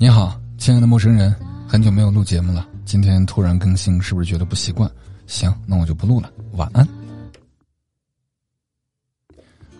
[0.00, 1.34] 你好，亲爱的陌生人，
[1.66, 4.88] 很久没有录节目了，今天突然更新，是不是觉得不习惯？
[5.26, 6.86] 行，那我就不录了，晚安。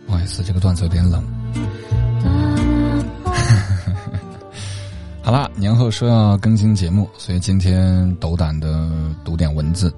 [0.07, 1.23] 不好意思，这个段子有点冷。
[5.23, 8.91] 好啦，年后说要更新节目，所以今天斗胆的
[9.25, 9.95] 读点文字。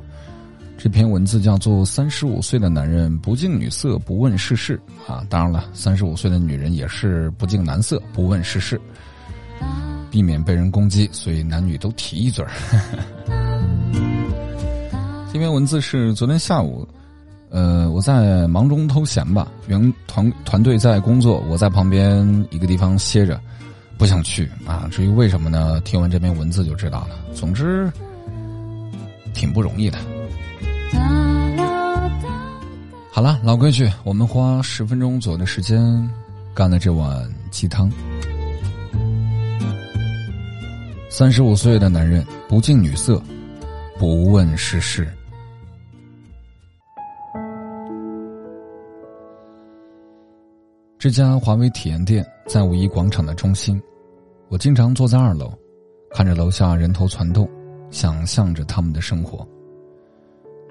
[0.83, 4.81] 这篇文字叫做《三十五岁的男人不近女色，不问世事》
[5.13, 8.81] 啊，当然了，三十五岁的女人也是不近男色，不问世事，
[10.11, 12.51] 避免被人攻击，所以男女都提一嘴儿。
[15.31, 16.89] 这篇文字是昨天下午，
[17.51, 23.39] 呃，我在忙中偷闲吧，原团团队在工作，我在旁边一个地方歇着，
[23.99, 24.89] 不想去啊。
[24.91, 25.79] 至于为什么呢？
[25.83, 27.17] 听完这篇文字就知道了。
[27.35, 27.93] 总之，
[29.35, 29.99] 挺不容易的。
[33.13, 36.09] 好了，老规矩，我们花十分钟左右的时间
[36.55, 37.91] 干了这碗鸡汤。
[41.11, 43.23] 三十五岁的男人不近女色，
[43.99, 45.07] 不问世事。
[50.99, 53.81] 这家华为体验店在五一广场的中心，
[54.49, 55.53] 我经常坐在二楼，
[56.13, 57.49] 看着楼下人头攒动，
[57.91, 59.47] 想象着他们的生活。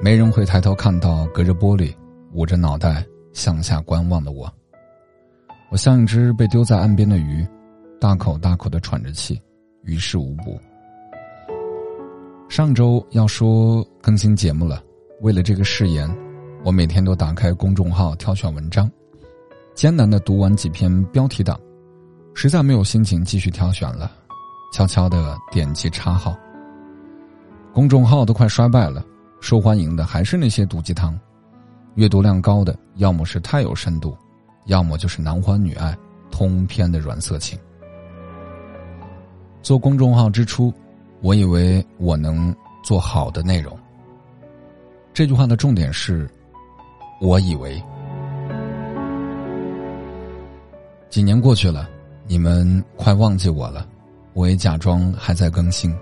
[0.02, 1.94] 没人会抬头看到隔着玻璃
[2.31, 4.52] 捂着脑袋向下观望的我。
[5.69, 7.45] 我像一只被丢在岸边的鱼，
[8.00, 9.39] 大口大口的喘着气，
[9.83, 10.58] 于事无补。
[12.47, 14.81] 上周要说更新节目了，
[15.22, 16.09] 为了这个誓言，
[16.64, 18.89] 我每天都打开公众号挑选文章，
[19.75, 21.59] 艰难的读完几篇标题党，
[22.33, 24.11] 实在没有心情继续挑选了，
[24.73, 26.36] 悄悄的点击叉号。
[27.73, 29.05] 公众号都快衰败了。
[29.42, 31.18] 受欢迎的还是那些毒鸡汤，
[31.95, 34.16] 阅读量高的要么是太有深度，
[34.66, 35.98] 要么就是男欢女爱、
[36.30, 37.58] 通篇的软色情。
[39.62, 40.73] 做公众号之初，
[41.22, 43.77] 我以为我能做好的内容。
[45.14, 46.30] 这句话的重点是，
[47.20, 47.82] 我以为。
[51.10, 51.89] 几年过去了，
[52.27, 53.88] 你们快忘记我了，
[54.33, 55.94] 我也假装还在更新。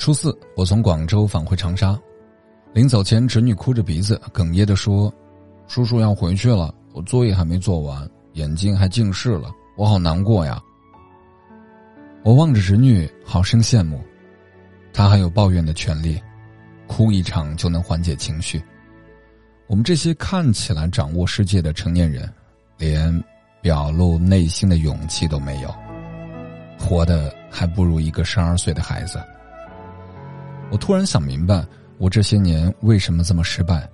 [0.00, 1.94] 初四，我从广州返回长沙，
[2.72, 5.12] 临走前，侄女哭着鼻子，哽咽的说
[5.68, 10.58] ：“叔叔要回去了，我作业还没做完，眼睛还近视了，我好难过呀。”
[12.24, 14.02] 我望着侄女，好生羡慕，
[14.90, 16.18] 她还有抱怨的权利，
[16.86, 18.58] 哭一场就能缓解情绪。
[19.66, 22.26] 我们这些看起来掌握世界的成年人，
[22.78, 23.22] 连
[23.60, 25.68] 表露内心的勇气都没有，
[26.78, 29.22] 活的还不如一个十二岁的孩子。
[30.70, 31.66] 我突然想明白，
[31.98, 33.88] 我这些年为什么这么失败。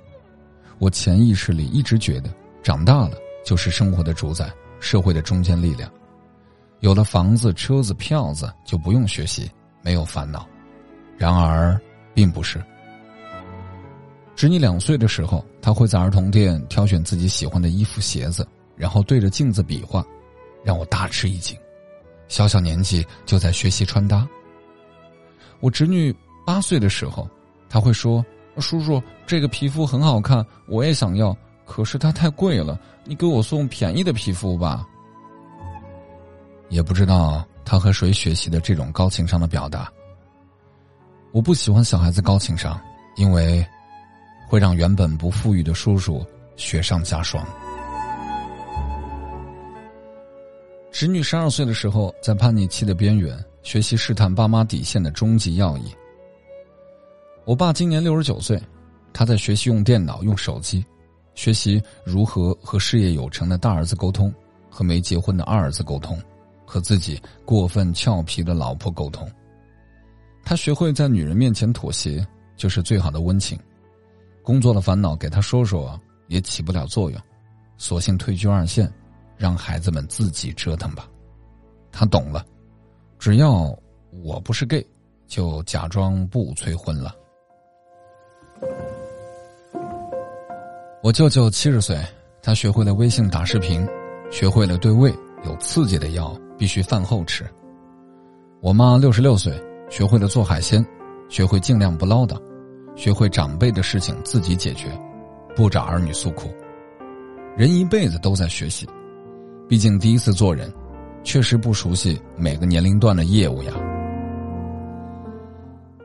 [0.78, 2.28] 我潜意识里一直觉得，
[2.62, 3.12] 长大了
[3.44, 5.90] 就是生活的主宰，社会的中坚力量。
[6.80, 9.50] 有了房子、车子、票子，就不用学习，
[9.80, 10.46] 没有烦恼。
[11.16, 11.80] 然而，
[12.12, 12.62] 并不是。
[14.34, 20.04] 侄女两岁的时候，她会在儿童店挑选自己喜欢的衣服、鞋子，然后对着镜子比划，
[20.62, 21.56] 让我大吃一惊。
[22.28, 24.28] 小小年纪就在学习穿搭。
[25.60, 26.14] 我侄女。
[26.46, 27.28] 八岁的时候，
[27.68, 28.24] 他会说
[28.58, 31.36] ：“叔叔，这个皮肤很好看，我也想要。
[31.66, 34.86] 可是它太贵了，你给我送便宜的皮肤吧。”
[36.70, 39.92] 也不知道他和谁学习的这种高情商的表达。
[41.32, 42.80] 我不喜欢小孩子高情商，
[43.16, 43.66] 因为
[44.48, 46.24] 会让原本不富裕的叔叔
[46.54, 47.44] 雪上加霜。
[50.92, 55.92] 侄女十二岁的时候，在叛逆期的边缘，学习试探爸妈底线的终极要义。
[57.46, 58.60] 我爸今年六十九岁，
[59.12, 60.84] 他在学习用电脑、用手机，
[61.36, 64.34] 学习如何和事业有成的大儿子沟通，
[64.68, 66.20] 和没结婚的二儿子沟通，
[66.64, 69.30] 和自己过分俏皮的老婆沟通。
[70.42, 73.56] 他学会在女人面前妥协，就是最好的温情。
[74.42, 77.20] 工作的烦恼给他说说也起不了作用，
[77.78, 78.92] 索性退居二线，
[79.36, 81.08] 让孩子们自己折腾吧。
[81.92, 82.44] 他懂了，
[83.20, 83.72] 只要
[84.24, 84.84] 我不是 gay，
[85.28, 87.14] 就假装不催婚了。
[91.02, 91.96] 我舅舅七十岁，
[92.42, 93.86] 他学会了微信打视频，
[94.30, 95.14] 学会了对胃
[95.44, 97.44] 有刺激的药必须饭后吃。
[98.60, 99.52] 我妈六十六岁，
[99.88, 100.84] 学会了做海鲜，
[101.28, 102.36] 学会尽量不唠叨，
[102.96, 104.88] 学会长辈的事情自己解决，
[105.54, 106.50] 不找儿女诉苦。
[107.56, 108.88] 人一辈子都在学习，
[109.68, 110.72] 毕竟第一次做人，
[111.22, 113.72] 确实不熟悉每个年龄段的业务呀。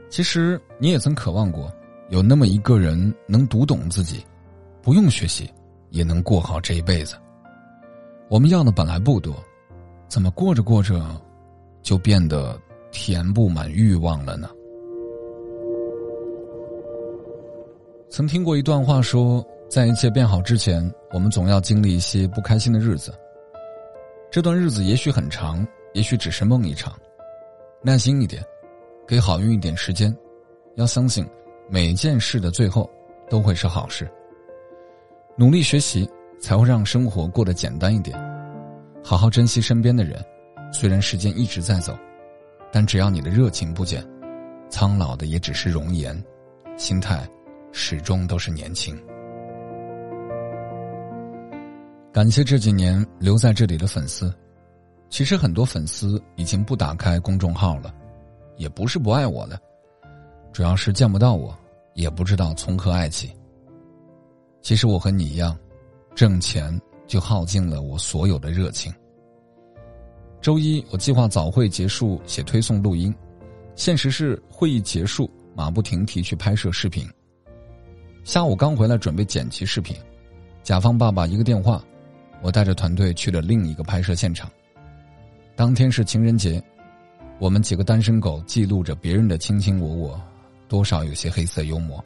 [0.09, 1.71] 其实你也曾渴望过，
[2.11, 4.23] 有那么一个人能读懂自己。
[4.83, 5.49] 不用学习，
[5.91, 7.15] 也能过好这一辈子。
[8.29, 9.33] 我们要的本来不多，
[10.09, 10.99] 怎么过着过着，
[11.81, 12.59] 就变得
[12.91, 14.49] 填不满欲望了呢？
[18.09, 23.13] 曾听过一段话，说在一切变好之前，我们总要经历一些不开心的日子。
[24.29, 26.93] 这段日子也许很长，也许只是梦一场。
[27.81, 28.43] 耐心一点，
[29.07, 30.13] 给好运一点时间，
[30.75, 31.25] 要相信
[31.73, 32.87] 每件事的最后
[33.29, 34.05] 都会是好事。
[35.37, 36.05] 努力学习，
[36.37, 38.19] 才会让生活过得简单一点。
[39.01, 40.21] 好好珍惜身边的人，
[40.73, 41.97] 虽然时间一直在走，
[42.73, 44.05] 但只要你的热情不减，
[44.69, 46.21] 苍老的也只是容颜，
[46.75, 47.25] 心态。
[47.73, 49.01] 始终都是年轻。
[52.11, 54.29] 感谢这几年留在这里的粉丝，
[55.07, 57.95] 其实很多粉丝已经不打开公众号了，
[58.57, 59.57] 也不是不爱我了，
[60.51, 61.57] 主要是见不到我，
[61.93, 63.31] 也不知道从何爱起。
[64.61, 65.57] 其实我和你一样，
[66.15, 68.93] 挣钱就耗尽了我所有的热情。
[70.41, 73.13] 周一我计划早会结束写推送录音，
[73.75, 77.07] 现实是会议结束马不停蹄去拍摄视频。
[78.23, 79.95] 下午刚回来，准备剪辑视频，
[80.63, 81.83] 甲方爸爸一个电话，
[82.41, 84.49] 我带着团队去了另一个拍摄现场。
[85.55, 86.63] 当天是情人节，
[87.39, 90.21] 我们几个单身狗记录着别人的卿卿我我，
[90.71, 92.01] 多少有些黑色幽默。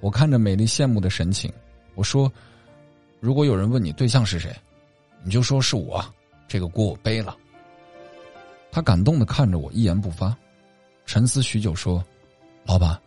[0.00, 1.52] 我看着美丽羡慕的神情，
[1.96, 2.32] 我说
[3.20, 4.50] ：“如果有人问你对象是谁，
[5.22, 6.02] 你就说是我，
[6.48, 7.36] 这个锅我背了。”
[8.72, 10.34] 他感动的看着我，一言不发，
[11.04, 12.02] 沉思许久说
[12.64, 12.98] ：“老板，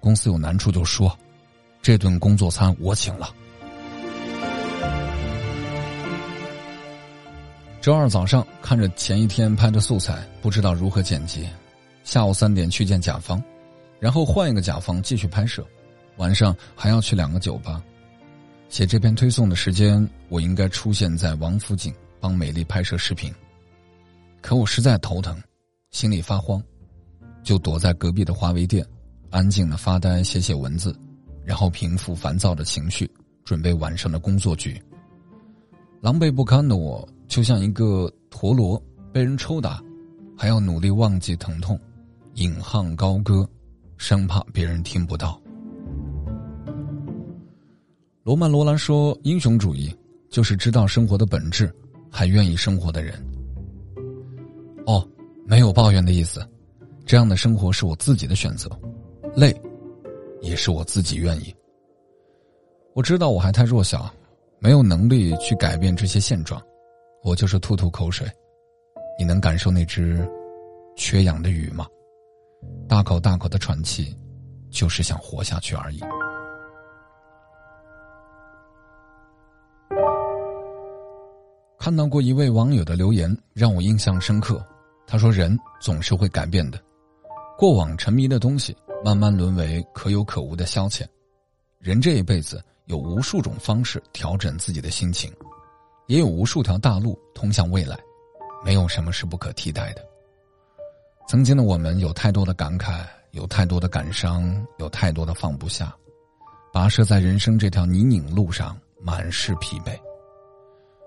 [0.00, 1.16] 公司有难处就说。”
[1.80, 3.32] 这顿工作餐我请了。
[7.80, 11.48] 周二早上看着前一天拍的素材，不知道如何剪辑。
[12.02, 13.40] 下午三点去见甲方，
[14.02, 15.64] 然后换一个甲方继续拍摄。
[16.16, 17.80] 晚上还要去两个酒吧。
[18.68, 23.32] 写这篇推送的时间，我应该出现在王府井帮美丽拍摄视频。
[24.40, 25.40] 可我实在头疼，
[25.92, 26.60] 心里发慌，
[27.44, 28.84] 就躲在隔壁的华为店，
[29.30, 30.92] 安静的发呆，写写文字。
[31.44, 33.08] 然后平复烦躁的情绪，
[33.44, 34.82] 准备晚上的工作局。
[36.00, 38.82] 狼狈不堪的我，就像一个陀螺
[39.12, 39.80] 被人抽打，
[40.36, 41.78] 还要努力忘记疼痛，
[42.34, 43.48] 引吭高歌，
[44.02, 45.40] 生怕别人听不到。
[48.24, 49.96] 罗曼·罗兰说：“英雄主义
[50.28, 51.72] 就是知道生活的本质，
[52.10, 53.14] 还愿意生活的人。”
[54.86, 55.08] 哦，
[55.46, 56.44] 没有抱怨的意思，
[57.06, 58.68] 这样的生活是我自己的选择，
[59.36, 59.54] 累。
[60.40, 61.54] 也是我自己愿意。
[62.94, 64.12] 我知道我还太弱小，
[64.58, 66.60] 没有能力去改变这些现状，
[67.22, 68.26] 我就是吐吐口水。
[69.16, 70.28] 你能感受那只
[70.96, 71.86] 缺氧的鱼吗？
[72.88, 74.16] 大口大口的喘气，
[74.70, 76.00] 就是想活下去而已。
[81.78, 84.64] 看到过一位网友的留言，让我印象深刻。
[85.06, 86.80] 他说：“人总是会改变的，
[87.58, 91.04] 过往沉迷的东西。”慢慢沦为可有可无的消遣，
[91.80, 95.28] 人这一辈子有无数种方式调整自己的心情，
[96.06, 97.98] 也有无数条大路通向未来，
[98.64, 100.11] 没有什么是不可替代的。
[101.26, 105.94] 曾经的我们有太多的感慨，有太多的感伤，有太多的放不下，
[106.72, 109.98] 跋涉在人生这条泥泞路上，满是疲惫。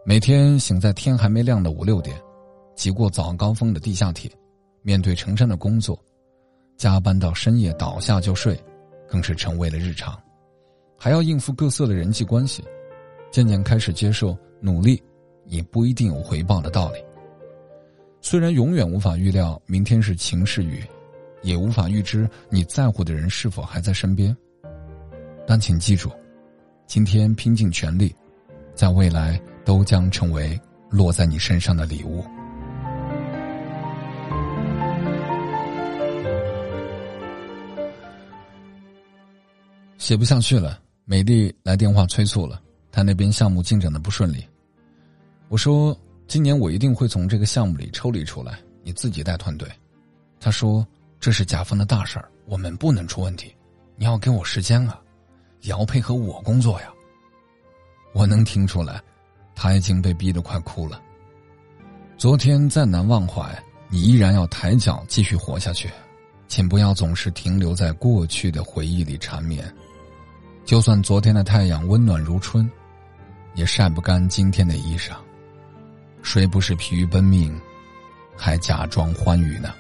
[0.06, 2.20] 每天醒在天还没亮的五六点，
[2.76, 4.32] 挤过早高峰的地下铁，
[4.82, 6.00] 面对成山的工作。
[6.78, 8.60] 加班到深夜倒下就睡，
[9.08, 10.20] 更是成为了日常，
[10.98, 12.64] 还要应付各色的人际关系，
[13.32, 15.02] 渐渐开始接受努力
[15.46, 17.00] 也不一定有回报的道理。
[18.28, 20.84] 虽然永远无法预料明天是晴是雨，
[21.44, 24.36] 也无法预知你在乎的人是否还在身边，
[25.46, 26.10] 但请记住，
[26.88, 28.12] 今天拼尽全力，
[28.74, 32.26] 在未来都将成为落在你身上的礼物。
[40.00, 42.60] 写不下去了，美丽来电话催促了，
[42.92, 44.44] 他那边项目进展的不顺利。
[45.48, 45.96] 我说
[46.28, 49.68] 今年我一定会从这个项目里抽离出来，你自己带团队。
[50.40, 50.86] 他说
[51.20, 53.56] 这是甲方的大事儿，我们不能出问题，
[53.96, 55.00] 你要给我时间啊，
[55.62, 56.88] 也要配合我工作呀。
[58.14, 59.02] 我能听出来，
[59.54, 61.02] 他已经被逼得快哭了。
[62.18, 65.90] 昨天再难忘怀，你依然要抬脚继续活下去，
[66.48, 69.72] 请不要总是停留在过去的回忆里缠绵。
[70.64, 72.70] 就算昨天的太阳温暖如春，
[73.54, 75.12] 也晒不干今天的衣裳。
[76.26, 77.58] 谁不是疲于奔命
[78.36, 79.74] 还假装欢愉呢？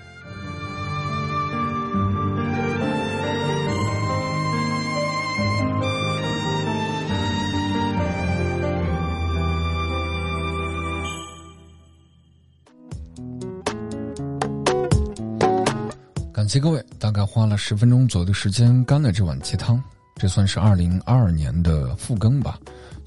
[16.32, 19.84] 感谢各位大概花了十分钟左右的时间干了这碗鸡汤
[20.16, 22.58] 这算是二零二二年的复更吧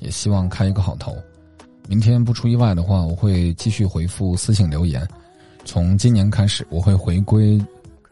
[0.01, 1.17] 也希望开一个好头。
[1.89, 5.09] 明天不出意外的话，我会继续回复私信留言。
[5.65, 7.59] 从今年开始，我会回归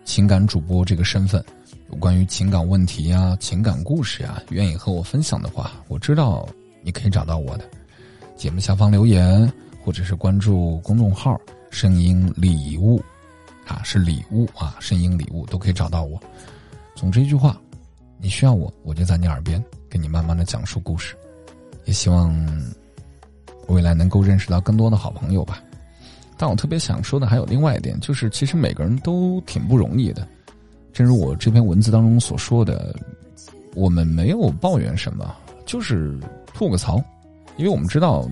[0.03, 1.45] 情感主播这个身份。
[1.91, 6.49] 有关于情感问题呀、情感故事啊，愿意和我分享的话，我知道
[6.81, 7.69] 你可以找到我的。
[8.35, 9.53] 节目下方留言，
[9.85, 11.39] 或者是关注公众号
[11.71, 12.99] “声音礼物”。
[13.69, 16.19] 啊，是礼物啊，声音礼物都可以找到我。
[16.95, 17.61] 总之一句话，
[18.17, 21.15] 你需要我，我就在你耳边给你慢慢的讲述故事。
[21.85, 22.35] 也希望
[23.69, 25.63] 未来能够认识到更多的好朋友吧。
[26.37, 30.27] 但我特别想说的还有另外一点，就是其实每个人都挺不容易的。
[30.93, 32.95] 正如我这篇文字当中所说的，
[33.75, 36.19] 我们没有抱怨什么，就是
[36.55, 37.03] 吐个槽，
[37.57, 38.29] 因为我们知道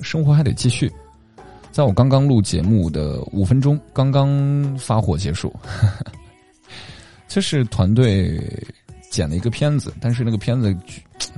[0.00, 0.90] 生活还得继续。
[1.70, 5.54] 在我刚刚录节目的五分钟，刚刚发货结束，
[7.26, 8.38] 这是团队
[9.10, 10.76] 剪了一个片子，但是那个片子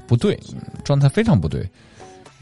[0.09, 0.37] 不对，
[0.83, 1.69] 状态非常不对，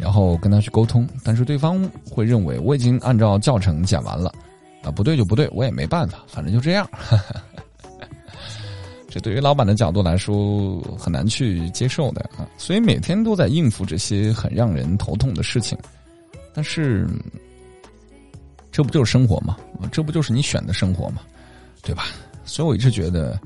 [0.03, 4.35] 然后跟他去沟通，但是对方会认为我已经按照教程剪完了，
[4.83, 6.85] 啊，不对就不对，我也没办法，反正就这样。
[9.09, 15.79] 这对于老板的角度来说很难去接受的啊，所以每天都在应付这些很让人头痛的事情，
[16.53, 17.07] 但是。
[18.75, 19.55] 这不就是生活吗？
[19.93, 21.21] 这不就是你选的生活吗？
[21.83, 22.05] 对吧？
[22.47, 23.39] 所以我一直觉得，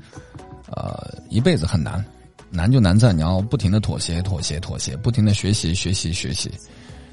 [0.71, 2.01] 呃，一辈子很难，
[2.49, 6.51] 难就难在你要不停的妥协、妥协、妥协，不停的学习、学习、学习，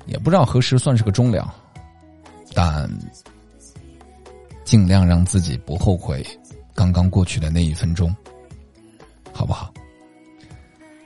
[0.06, 1.54] 也不知道何时算是个终了，
[2.54, 2.90] 但
[4.64, 6.24] 尽量让自己不后悔
[6.74, 8.14] 刚刚过去的那一分钟，
[9.32, 9.72] 好不好？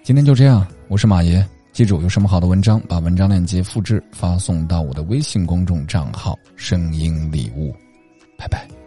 [0.02, 1.47] 今天就这样，我是马爷。
[1.73, 7.73] 记住，有什么好的文章，把文章链接复制发送到我的微信公众账号“声音礼物”，
[8.37, 8.77] 拜拜。